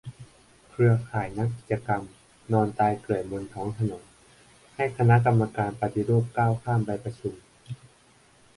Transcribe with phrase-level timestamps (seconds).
[0.71, 2.03] เครือข่ายนักกิจกรรม
[2.51, 4.03] นอนตายเกลื่อนบนท้องถนน
[4.75, 7.33] ให้คณะกรรมการปฏิรูปก้าวข้ามไปประชุม